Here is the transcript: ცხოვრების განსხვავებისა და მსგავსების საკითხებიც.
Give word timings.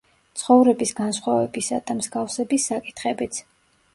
ცხოვრების 0.43 0.93
განსხვავებისა 0.99 1.79
და 1.89 1.95
მსგავსების 1.99 2.65
საკითხებიც. 2.71 3.41